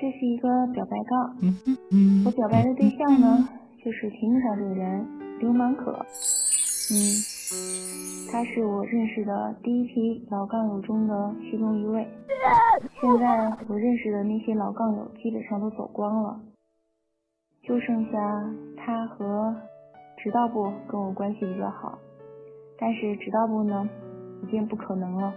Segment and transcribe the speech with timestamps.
[0.00, 1.36] 这是一个表白杠。
[1.42, 3.46] 嗯嗯嗯我表白的对象呢，
[3.84, 5.06] 就是屏幕上这个人
[5.40, 5.92] 流氓可。
[5.92, 6.96] 嗯，
[8.32, 12.08] 他是我认识的第一批老杠友中的其中一位。
[12.98, 16.40] 现在我认识的那些老杠友基本上都走光了，
[17.62, 18.18] 就剩下
[18.78, 19.54] 他和
[20.16, 21.98] 指导部跟我关系比较好。
[22.78, 23.86] 但是指导部呢，
[24.42, 25.34] 已经不可能了，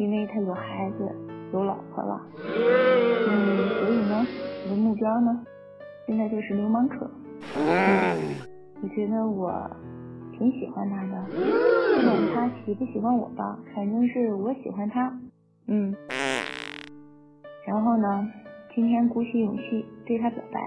[0.00, 1.08] 因为他有孩子，
[1.52, 2.20] 有老婆了。
[3.26, 3.63] 嗯，
[5.04, 5.46] 我的目标呢，
[6.06, 7.10] 现在就是流氓可。
[8.82, 9.52] 我觉得我
[10.32, 15.12] 挺喜欢他的，不管他喜不喜欢我吧，反正是我喜欢他。
[15.66, 15.94] 嗯。
[17.66, 18.26] 然后呢，
[18.74, 20.58] 今天鼓起勇气对他表白，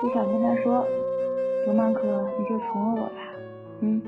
[0.00, 0.86] 就想跟他说，
[1.64, 2.02] 流氓可，
[2.38, 3.14] 你就从了我吧。
[3.80, 4.00] 嗯。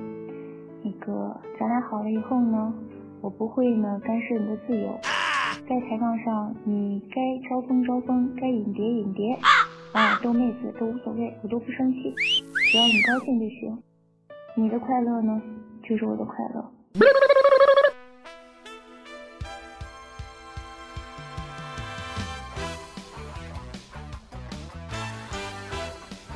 [0.84, 2.72] 那个，咱俩好了以后呢，
[3.20, 4.88] 我不会呢干涉你的自由，
[5.69, 9.38] 在抬杠上你该招风招风，该引蝶引蝶，
[9.93, 12.15] 啊，逗妹子都无所谓，我都不生气，
[12.71, 13.79] 只要你高兴就行。
[14.57, 15.39] 你的快乐呢，
[15.87, 16.73] 就是我的快乐。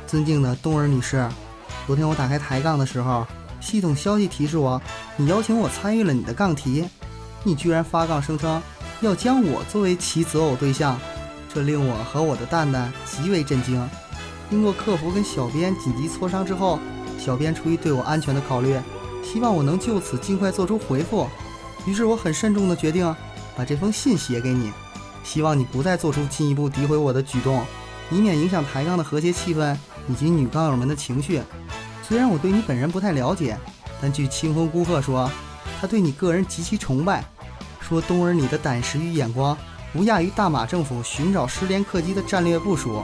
[0.05, 1.27] 尊敬的冬儿女士，
[1.87, 3.25] 昨天我打开抬杠的时候，
[3.59, 4.79] 系统消息提示我，
[5.17, 6.87] 你邀请我参与了你的杠题，
[7.43, 8.61] 你居然发杠声称
[9.03, 10.97] 要将我作为其择偶对象，
[11.53, 13.85] 这令我和我的蛋蛋极为震惊。
[14.49, 16.79] 经过客服跟小编紧急磋商之后，
[17.19, 18.79] 小编出于对我安全的考虑，
[19.21, 21.27] 希望我能就此尽快做出回复。
[21.85, 23.13] 于是我很慎重地决定
[23.57, 24.71] 把这封信写给你，
[25.23, 27.61] 希望你不再做出进一步诋毁我的举动，
[28.09, 29.75] 以免影响抬杠的和谐气氛
[30.07, 31.41] 以及女杠友们的情绪。
[32.07, 33.57] 虽然我对你本人不太了解，
[34.01, 35.29] 但据清风姑鹤说，
[35.81, 37.25] 他对你个人极其崇拜，
[37.93, 39.55] 说冬儿你的胆识与眼光
[39.93, 43.03] 不亚于大马政府寻找失联客机的战略部署。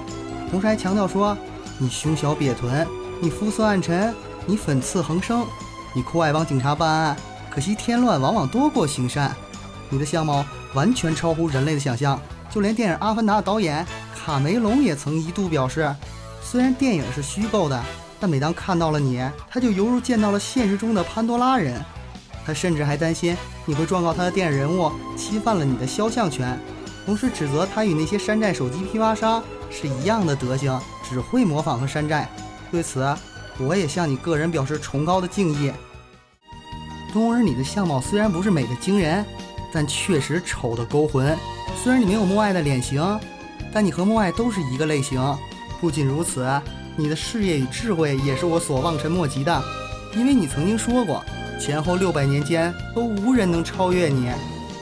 [0.50, 1.38] 同时还强调说，
[1.77, 2.88] 你胸小瘪臀，
[3.22, 4.11] 你肤色暗沉，
[4.47, 5.45] 你粉刺横生，
[5.94, 7.16] 你酷爱帮警察办案，
[7.51, 9.31] 可惜添乱往往多过行善。
[9.91, 12.19] 你的相貌完全超乎人类的想象，
[12.50, 13.85] 就连电影《阿凡达》的导演
[14.16, 15.95] 卡梅隆也曾一度表示，
[16.41, 17.79] 虽然电影是虚构的，
[18.19, 21.79] 但每当看到了你，他就犹如见到了现实中的潘多拉人。
[22.49, 23.37] 他甚至还担心
[23.67, 26.59] 你会状告他的电影人物侵犯了你的肖像权，
[27.05, 29.43] 同时指责他与那些山寨手机批发商。
[29.69, 32.27] 是一样的德行，只会模仿和山寨。
[32.71, 33.15] 对此，
[33.59, 35.71] 我也向你个人表示崇高的敬意。
[37.13, 39.23] 冬儿，你的相貌虽然不是美的惊人，
[39.71, 41.38] 但确实丑的勾魂。
[41.83, 43.19] 虽然你没有莫爱的脸型，
[43.71, 45.21] 但你和莫爱都是一个类型。
[45.79, 46.49] 不仅如此，
[46.97, 49.63] 你的事业与智慧也是我所望尘莫及的。
[50.15, 51.23] 因为你曾经说过，
[51.59, 54.31] 前后六百年间都无人能超越你。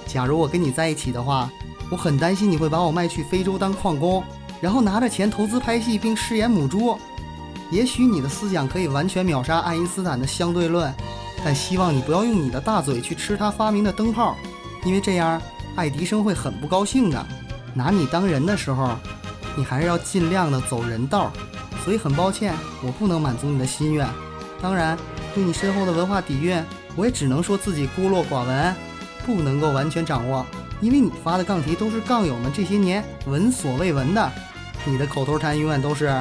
[0.05, 1.49] 假如我跟你在一起的话，
[1.89, 4.23] 我很担心你会把我卖去非洲当矿工。
[4.61, 6.97] 然后拿着钱投资拍戏并饰演母猪，
[7.69, 10.91] 也许你的思想可以完全秒杀爱因斯坦的相对论，
[11.43, 14.35] 但希望你不要用你的大嘴去吃他发明的灯泡，
[14.83, 15.39] 因为这样
[15.75, 17.23] 爱迪生会很不高兴的。
[17.75, 18.97] 拿你当人的时候，
[19.55, 21.31] 你还是要尽量的走人道。
[21.85, 24.07] 所以很抱歉，我不能满足你的心愿。
[24.59, 24.97] 当然，
[25.37, 26.59] 对你深厚的文化底蕴，
[26.95, 28.75] 我也只能说自己孤陋寡闻，
[29.23, 30.43] 不能够完全掌握。
[30.81, 34.31] 因为你发的杠题都是杠友们这些年闻所未闻的。
[34.83, 36.11] 你的口头禅永远都是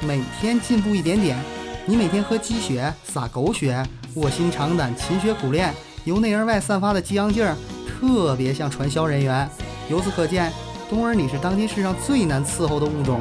[0.00, 1.38] 每天进步一点点。
[1.86, 3.80] 你每天喝鸡血撒狗血，
[4.14, 7.54] 卧薪尝胆勤学苦练，由内而外散发的激昂劲儿，
[7.86, 9.48] 特别像传销人员。
[9.88, 10.52] 由此可见，
[10.90, 13.20] 冬儿你是当今世上最难伺候的物种。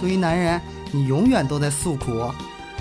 [0.00, 0.60] 对于男人，
[0.92, 2.30] 你永远都在诉苦。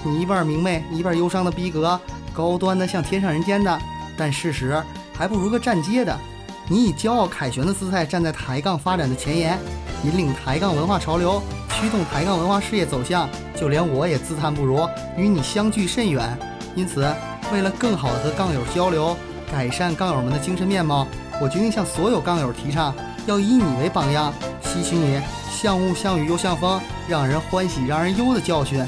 [0.03, 1.99] 你一半明媚，一半忧伤的逼格，
[2.33, 3.79] 高端的像天上人间的，
[4.17, 4.81] 但事实
[5.13, 6.17] 还不如个站街的。
[6.67, 9.59] 你以骄傲凯旋的姿态站在抬杠发展的前沿，
[10.03, 11.41] 引领抬杠文化潮流。
[11.69, 16.37] 驱动抬杠文化事业走向，就连我也自叹不如，与你相距甚远。
[16.75, 17.11] 因此，
[17.51, 19.17] 为了更好的和杠友交流，
[19.51, 21.07] 改善杠友们的精神面貌，
[21.41, 22.93] 我决定向所有杠友提倡，
[23.25, 24.31] 要以你为榜样，
[24.61, 25.19] 吸取你
[25.51, 28.85] 像雾像雨又像风，让人欢喜让人忧的教训。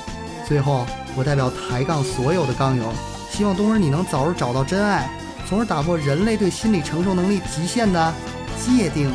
[0.48, 0.86] 最后，
[1.16, 2.92] 我代表抬杠所有的杠友，
[3.32, 5.10] 希望冬儿你能早日找到真爱，
[5.48, 8.14] 从而打破人类对心理承受能力极限的
[8.60, 9.14] 界定。